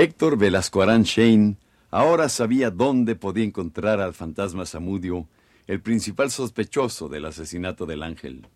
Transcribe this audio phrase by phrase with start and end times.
[0.00, 1.58] Héctor Velasco Arán Shane
[1.90, 5.28] ahora sabía dónde podía encontrar al fantasma Samudio,
[5.66, 8.46] el principal sospechoso del asesinato del ángel.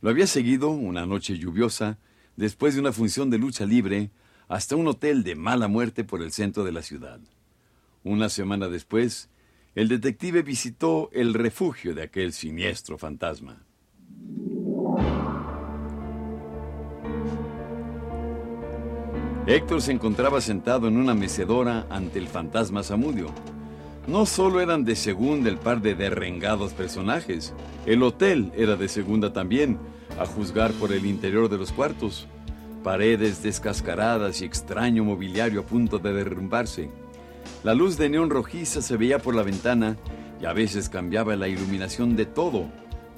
[0.00, 1.98] Lo había seguido una noche lluviosa,
[2.36, 4.12] después de una función de lucha libre,
[4.48, 7.20] hasta un hotel de mala muerte por el centro de la ciudad.
[8.02, 9.28] Una semana después,
[9.74, 13.62] el detective visitó el refugio de aquel siniestro fantasma.
[19.52, 23.26] Héctor se encontraba sentado en una mecedora ante el fantasma Samudio.
[24.06, 27.52] No solo eran de segunda el par de derrengados personajes,
[27.84, 29.78] el hotel era de segunda también,
[30.18, 32.28] a juzgar por el interior de los cuartos.
[32.82, 36.88] Paredes descascaradas y extraño mobiliario a punto de derrumbarse.
[37.62, 39.98] La luz de neón rojiza se veía por la ventana
[40.40, 42.68] y a veces cambiaba la iluminación de todo,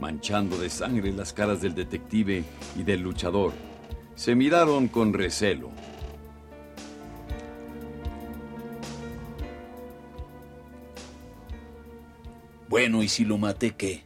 [0.00, 2.42] manchando de sangre las caras del detective
[2.76, 3.52] y del luchador.
[4.16, 5.70] Se miraron con recelo.
[12.68, 14.02] Bueno, ¿y si lo maté qué?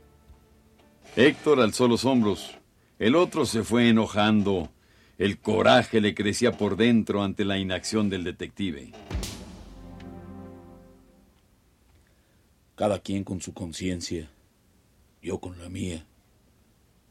[1.16, 2.54] Héctor alzó los hombros.
[2.98, 4.70] El otro se fue enojando.
[5.16, 8.92] El coraje le crecía por dentro ante la inacción del detective.
[12.74, 14.30] Cada quien con su conciencia,
[15.20, 16.06] yo con la mía.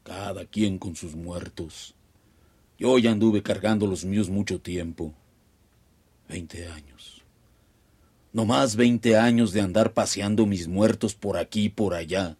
[0.02, 1.94] Cada quien con sus muertos.
[2.78, 5.12] Yo ya anduve cargando los míos mucho tiempo.
[6.28, 7.17] Veinte años.
[8.32, 12.36] No más veinte años de andar paseando mis muertos por aquí y por allá.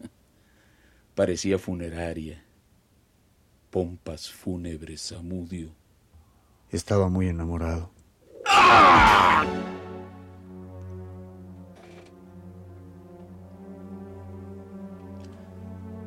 [1.14, 2.44] Parecía funeraria.
[3.70, 5.70] Pompas fúnebres, Samudio.
[6.70, 7.92] Estaba muy enamorado.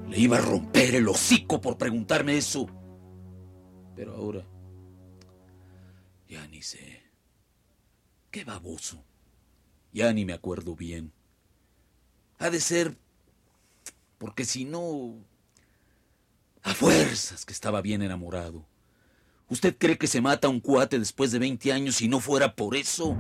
[0.09, 2.68] Le iba a romper el hocico por preguntarme eso.
[3.96, 4.46] Pero ahora...
[6.28, 7.00] Ya ni sé.
[8.31, 9.03] Qué baboso.
[9.92, 11.12] Ya ni me acuerdo bien.
[12.40, 12.97] Ha de ser...
[14.18, 15.16] Porque si no...
[16.64, 18.66] A fuerzas que estaba bien enamorado.
[19.50, 22.56] ¿Usted cree que se mata a un cuate después de 20 años si no fuera
[22.56, 23.18] por eso?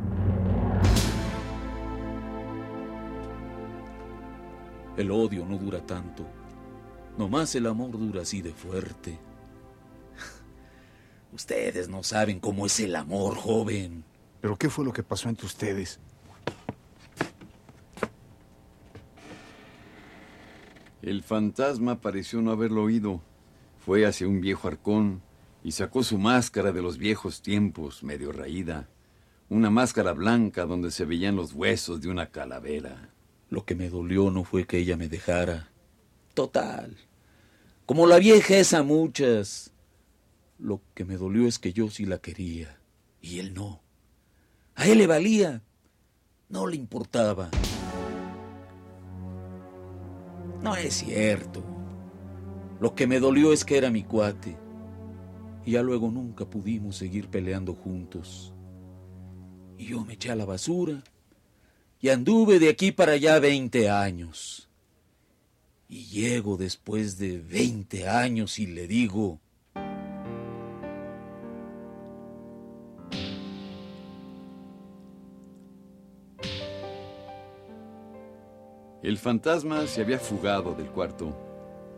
[4.95, 6.25] El odio no dura tanto.
[7.17, 9.19] Nomás el amor dura así de fuerte.
[11.33, 14.05] Ustedes no saben cómo es el amor, joven.
[14.41, 15.99] ¿Pero qué fue lo que pasó entre ustedes?
[21.01, 23.21] El fantasma pareció no haberlo oído.
[23.79, 25.21] Fue hacia un viejo arcón
[25.63, 28.89] y sacó su máscara de los viejos tiempos, medio raída.
[29.49, 33.09] Una máscara blanca donde se veían los huesos de una calavera.
[33.49, 35.71] Lo que me dolió no fue que ella me dejara.
[36.33, 36.95] Total.
[37.85, 39.73] Como la vieja esa muchas.
[40.57, 42.79] Lo que me dolió es que yo sí la quería.
[43.19, 43.81] Y él no.
[44.81, 45.61] A él le valía.
[46.49, 47.51] No le importaba.
[50.63, 51.63] No es cierto.
[52.79, 54.57] Lo que me dolió es que era mi cuate.
[55.67, 58.55] Y ya luego nunca pudimos seguir peleando juntos.
[59.77, 61.03] Y yo me eché a la basura.
[61.99, 64.67] Y anduve de aquí para allá veinte años.
[65.87, 69.39] Y llego después de veinte años y le digo...
[79.03, 81.35] El fantasma se había fugado del cuarto.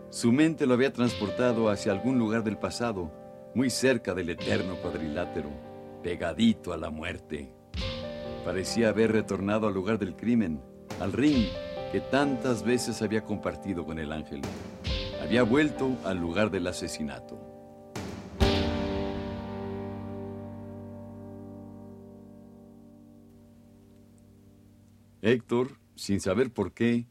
[0.09, 3.11] Su mente lo había transportado hacia algún lugar del pasado,
[3.53, 5.49] muy cerca del eterno cuadrilátero,
[6.01, 7.51] pegadito a la muerte.
[8.45, 10.61] Parecía haber retornado al lugar del crimen,
[11.01, 11.47] al ring
[11.91, 14.41] que tantas veces había compartido con el ángel.
[15.21, 17.37] Había vuelto al lugar del asesinato.
[25.21, 27.05] Héctor, sin saber por qué,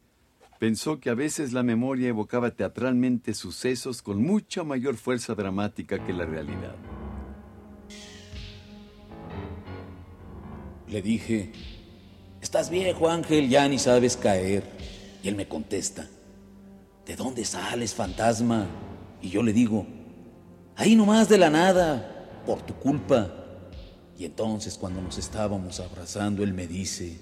[0.59, 6.13] pensó que a veces la memoria evocaba teatralmente sucesos con mucha mayor fuerza dramática que
[6.13, 6.77] la realidad.
[10.89, 11.53] Le dije,
[12.41, 14.63] estás viejo Ángel, ya ni sabes caer.
[15.23, 16.09] Y él me contesta,
[17.07, 18.67] ¿de dónde sales, fantasma?
[19.21, 19.87] Y yo le digo,
[20.77, 23.33] ahí nomás de la nada, por tu culpa.
[24.19, 27.19] Y entonces cuando nos estábamos abrazando, él me dice,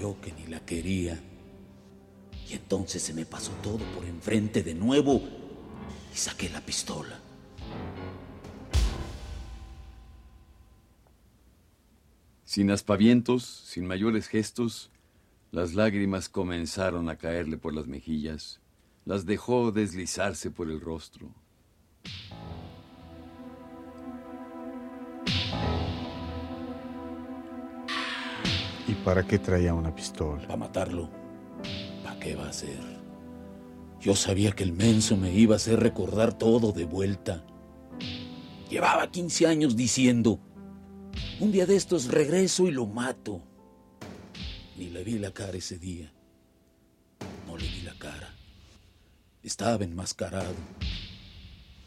[0.00, 1.20] yo que ni la quería.
[2.48, 5.20] Y entonces se me pasó todo por enfrente de nuevo
[6.12, 7.20] y saqué la pistola.
[12.44, 14.90] Sin aspavientos, sin mayores gestos,
[15.52, 18.60] las lágrimas comenzaron a caerle por las mejillas,
[19.04, 21.32] las dejó deslizarse por el rostro.
[28.90, 30.42] ¿Y para qué traía una pistola?
[30.42, 31.08] Para matarlo.
[32.02, 32.80] ¿Para qué va a ser?
[34.00, 37.44] Yo sabía que el menso me iba a hacer recordar todo de vuelta.
[38.68, 40.40] Llevaba 15 años diciendo,
[41.38, 43.44] un día de estos regreso y lo mato.
[44.76, 46.12] Ni le vi la cara ese día.
[47.46, 48.34] No le vi la cara.
[49.44, 50.56] Estaba enmascarado.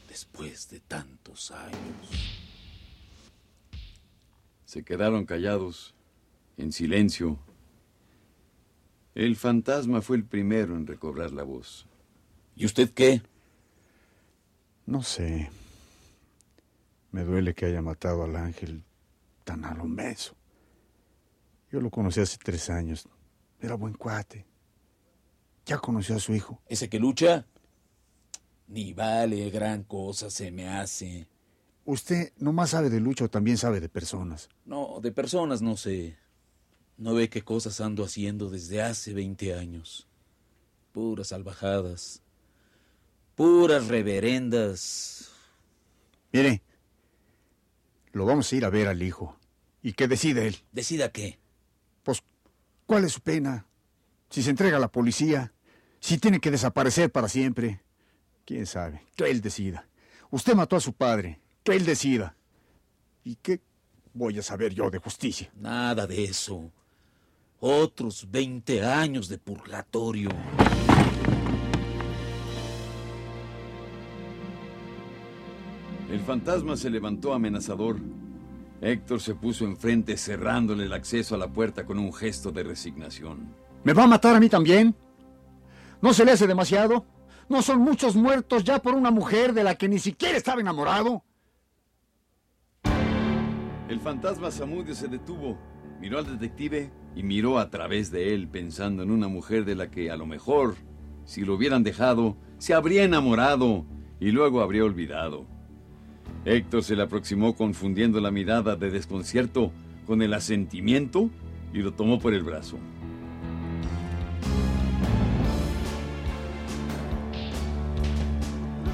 [0.08, 1.76] Después de tantos años.
[4.64, 5.94] Se quedaron callados,
[6.58, 7.40] en silencio.
[9.16, 11.86] El fantasma fue el primero en recobrar la voz.
[12.56, 13.22] ¿Y usted qué?
[14.86, 15.50] No sé.
[17.12, 18.84] Me duele que haya matado al ángel
[19.44, 20.36] tan a lo menso.
[21.72, 23.08] Yo lo conocí hace tres años.
[23.60, 24.46] Era buen cuate.
[25.66, 26.62] Ya conoció a su hijo.
[26.68, 27.46] ¿Ese que lucha?
[28.68, 31.28] Ni vale gran cosa se me hace.
[31.86, 34.50] Usted no más sabe de lucha o también sabe de personas.
[34.66, 36.18] No, de personas no sé.
[36.98, 40.08] No ve qué cosas ando haciendo desde hace 20 años.
[40.92, 42.22] Puras salvajadas.
[43.36, 45.32] Puras reverendas.
[46.32, 46.62] Mire,
[48.12, 49.38] lo vamos a ir a ver al hijo.
[49.82, 50.58] ¿Y qué decide él?
[50.72, 51.40] ¿Decida qué?
[52.04, 52.24] Pues,
[52.86, 53.66] ¿cuál es su pena?
[54.30, 55.52] Si se entrega a la policía,
[56.00, 57.82] si tiene que desaparecer para siempre.
[58.46, 59.04] ¿Quién sabe?
[59.16, 59.88] Que él decida.
[60.30, 61.40] Usted mató a su padre.
[61.64, 62.36] Que él decida.
[63.24, 63.62] ¿Y qué
[64.14, 65.52] voy a saber yo de justicia?
[65.56, 66.72] Nada de eso.
[67.66, 70.30] Otros 20 años de purgatorio.
[76.12, 78.02] El fantasma se levantó amenazador.
[78.82, 83.56] Héctor se puso enfrente cerrándole el acceso a la puerta con un gesto de resignación.
[83.86, 84.94] ¿Me va a matar a mí también?
[86.02, 87.06] ¿No se le hace demasiado?
[87.48, 91.24] ¿No son muchos muertos ya por una mujer de la que ni siquiera estaba enamorado?
[93.88, 95.58] El fantasma Samudio se detuvo,
[96.02, 99.90] miró al detective y miró a través de él pensando en una mujer de la
[99.92, 100.76] que a lo mejor,
[101.26, 103.86] si lo hubieran dejado, se habría enamorado
[104.20, 105.46] y luego habría olvidado.
[106.46, 109.72] Héctor se le aproximó confundiendo la mirada de desconcierto
[110.06, 111.30] con el asentimiento
[111.74, 112.78] y lo tomó por el brazo.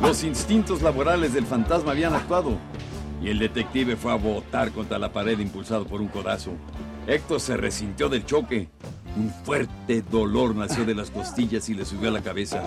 [0.01, 2.57] Los instintos laborales del fantasma habían actuado
[3.21, 6.53] y el detective fue a botar contra la pared impulsado por un codazo.
[7.09, 8.69] Héctor se resintió del choque.
[9.17, 12.61] Un fuerte dolor nació de las costillas y le subió a la cabeza.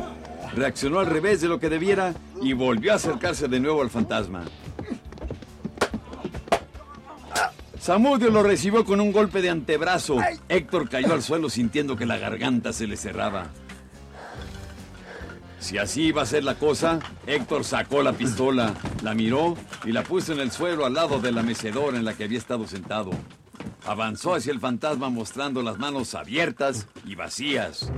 [0.56, 2.12] Reaccionó al revés de lo que debiera
[2.42, 4.42] y volvió a acercarse de nuevo al fantasma.
[7.78, 10.18] Samudio lo recibió con un golpe de antebrazo.
[10.48, 13.46] Héctor cayó al suelo sintiendo que la garganta se le cerraba.
[15.60, 20.02] Si así iba a ser la cosa, Héctor sacó la pistola, la miró y la
[20.02, 23.12] puso en el suelo al lado de la mecedora en la que había estado sentado.
[23.86, 27.90] Avanzó hacia el fantasma mostrando las manos abiertas y vacías.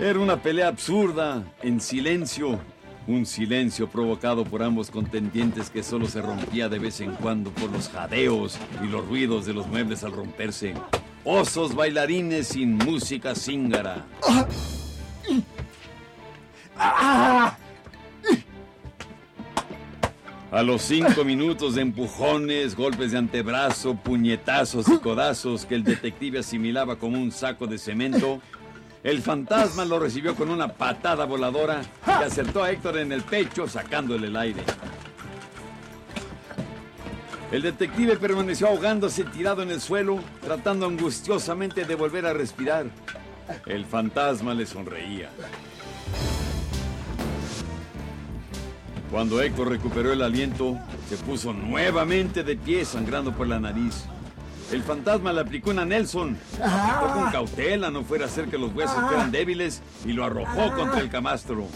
[0.00, 2.60] Era una pelea absurda, en silencio.
[3.08, 7.70] Un silencio provocado por ambos contendientes que solo se rompía de vez en cuando por
[7.72, 10.74] los jadeos y los ruidos de los muebles al romperse.
[11.24, 14.06] Osos bailarines sin música zíngara.
[20.50, 26.38] A los cinco minutos de empujones, golpes de antebrazo, puñetazos y codazos que el detective
[26.38, 28.40] asimilaba como un saco de cemento,
[29.04, 33.68] el fantasma lo recibió con una patada voladora que acertó a Héctor en el pecho
[33.68, 34.62] sacándole el aire.
[37.52, 42.86] El detective permaneció ahogándose tirado en el suelo, tratando angustiosamente de volver a respirar.
[43.66, 45.30] El fantasma le sonreía.
[49.10, 54.04] Cuando Héctor recuperó el aliento, se puso nuevamente de pie, sangrando por la nariz.
[54.70, 58.74] El fantasma le aplicó una Nelson, aplicó con cautela, no fuera a hacer que los
[58.74, 61.66] huesos fueran débiles, y lo arrojó contra el camastro.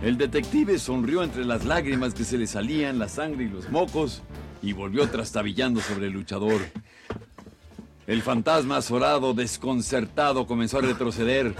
[0.00, 4.22] El detective sonrió entre las lágrimas que se le salían, la sangre y los mocos,
[4.62, 6.60] y volvió trastabillando sobre el luchador.
[8.06, 11.54] El fantasma azorado, desconcertado, comenzó a retroceder.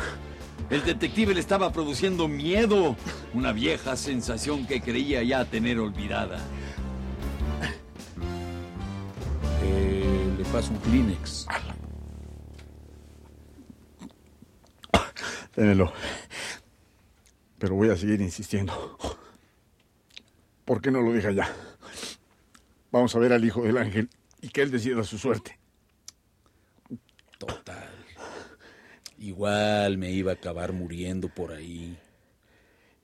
[0.71, 2.97] El detective le estaba produciendo miedo,
[3.33, 6.39] una vieja sensación que creía ya tener olvidada.
[9.63, 11.47] Eh, le paso un Kleenex.
[15.55, 15.93] Ténelo.
[17.59, 18.99] Pero voy a seguir insistiendo.
[20.65, 21.49] ¿Por qué no lo deja ya?
[22.91, 24.09] Vamos a ver al hijo del ángel
[24.41, 25.59] y que él decida su suerte.
[27.39, 27.91] Total.
[29.25, 31.99] Igual me iba a acabar muriendo por ahí,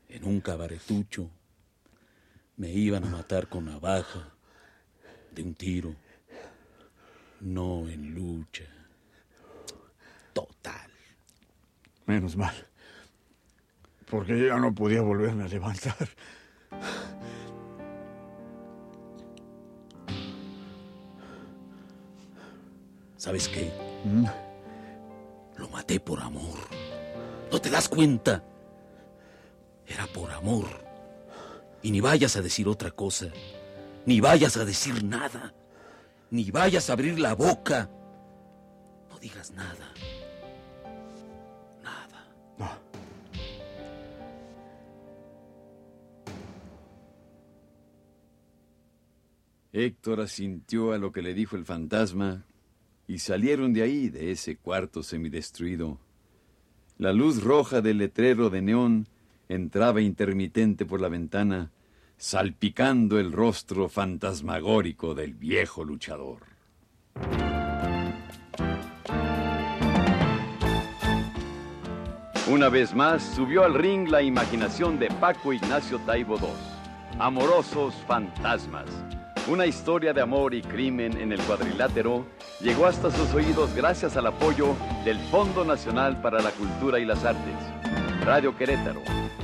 [0.07, 1.31] en un cabaretucho.
[2.59, 4.29] Me iban a matar con navaja,
[5.31, 5.97] de un tiro,
[7.41, 8.67] no en lucha.
[10.35, 10.91] Total.
[12.05, 12.55] Menos mal.
[14.11, 16.07] Porque yo ya no podía volverme a levantar.
[23.17, 23.73] ¿Sabes qué?
[24.05, 24.50] Lo
[25.91, 26.59] maté por amor.
[27.51, 28.45] ¿No te das cuenta?
[29.87, 30.69] Era por amor.
[31.83, 33.27] Y ni vayas a decir otra cosa.
[34.07, 35.53] Ni vayas a decir nada.
[36.31, 37.91] Ni vayas a abrir la boca.
[39.11, 39.93] No digas nada.
[41.83, 42.25] Nada.
[42.57, 42.71] No.
[49.73, 52.45] Héctor asintió a lo que le dijo el fantasma
[53.11, 55.99] y salieron de ahí, de ese cuarto semidestruido.
[56.97, 59.09] La luz roja del letrero de neón
[59.49, 61.73] entraba intermitente por la ventana,
[62.19, 66.43] salpicando el rostro fantasmagórico del viejo luchador.
[72.49, 76.47] Una vez más subió al ring la imaginación de Paco Ignacio Taibo II.
[77.19, 78.87] Amorosos fantasmas.
[79.49, 82.25] Una historia de amor y crimen en el cuadrilátero
[82.61, 87.25] llegó hasta sus oídos gracias al apoyo del Fondo Nacional para la Cultura y las
[87.25, 87.55] Artes,
[88.25, 89.01] Radio Querétaro,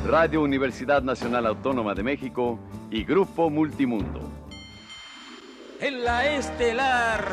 [0.06, 2.58] Radio Universidad Nacional Autónoma de México
[2.90, 4.20] y Grupo Multimundo.
[5.80, 7.24] En la estelar,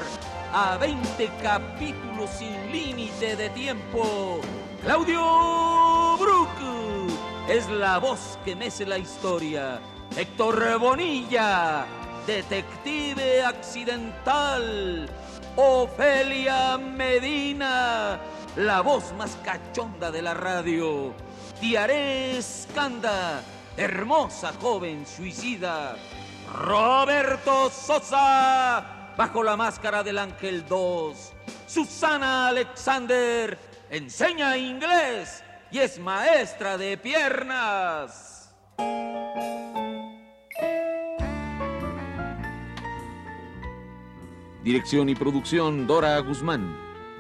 [0.52, 4.40] a 20 capítulos sin límite de tiempo,
[4.84, 6.50] Claudio Brook
[7.50, 9.80] es la voz que mece la historia.
[10.16, 11.86] Héctor Bonilla,
[12.26, 15.10] detective accidental.
[15.56, 18.20] Ofelia Medina,
[18.56, 21.14] la voz más cachonda de la radio.
[21.60, 23.42] Tiaré Escanda,
[23.78, 25.96] hermosa joven suicida.
[26.54, 31.34] Roberto Sosa, bajo la máscara del Ángel 2.
[31.68, 33.58] Susana Alexander,
[33.90, 38.34] enseña inglés y es maestra de piernas.
[44.64, 46.74] Dirección y producción Dora Guzmán.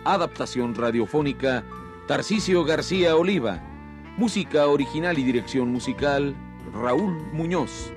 [0.05, 1.65] Adaptación radiofónica
[2.07, 3.61] Tarcisio García Oliva.
[4.15, 6.37] Música original y dirección musical
[6.73, 7.91] Raúl Muñoz.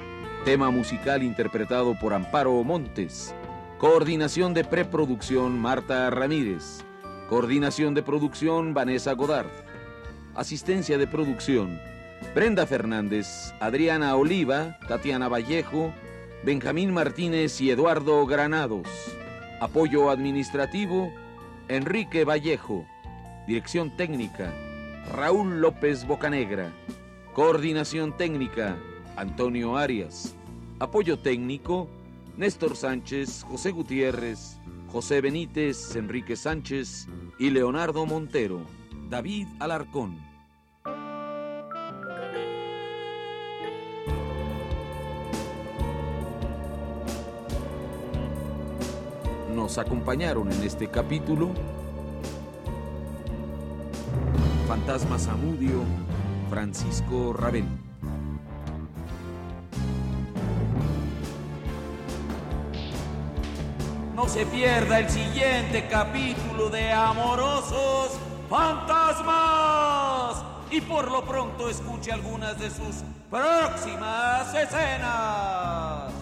[0.44, 3.36] Tema musical interpretado por Amparo Montes.
[3.78, 6.84] Coordinación de preproducción Marta Ramírez.
[7.28, 9.50] Coordinación de producción Vanessa Godard.
[10.34, 11.80] Asistencia de producción
[12.34, 15.94] Brenda Fernández, Adriana Oliva, Tatiana Vallejo,
[16.42, 18.88] Benjamín Martínez y Eduardo Granados.
[19.58, 21.10] Apoyo administrativo,
[21.68, 22.84] Enrique Vallejo.
[23.46, 24.52] Dirección técnica,
[25.14, 26.74] Raúl López Bocanegra.
[27.32, 28.76] Coordinación técnica,
[29.16, 30.36] Antonio Arias.
[30.78, 31.88] Apoyo técnico,
[32.36, 37.08] Néstor Sánchez, José Gutiérrez, José Benítez, Enrique Sánchez
[37.38, 38.60] y Leonardo Montero.
[39.08, 40.18] David Alarcón.
[49.66, 51.50] Nos acompañaron en este capítulo
[54.68, 55.82] Fantasma Zamudio,
[56.48, 57.64] Francisco Rabel.
[64.14, 68.12] No se pierda el siguiente capítulo de Amorosos
[68.48, 70.44] Fantasmas.
[70.70, 76.15] Y por lo pronto escuche algunas de sus próximas escenas.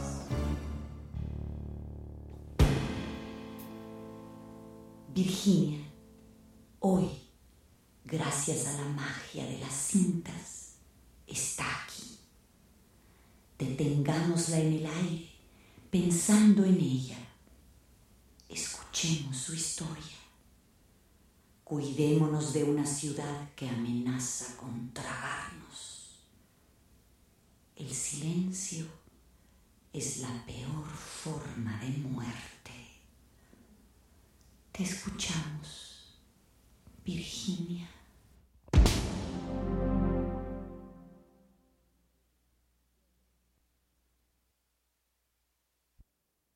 [5.14, 5.78] Virginia,
[6.80, 7.08] hoy,
[8.04, 10.72] gracias a la magia de las cintas,
[11.24, 12.18] está aquí.
[13.56, 15.28] Detengámosla en el aire,
[15.88, 17.18] pensando en ella.
[18.48, 20.18] Escuchemos su historia.
[21.62, 26.24] Cuidémonos de una ciudad que amenaza con tragarnos.
[27.76, 28.84] El silencio
[29.92, 32.53] es la peor forma de muerte.
[34.76, 36.18] Te escuchamos,
[37.04, 37.93] Virginia.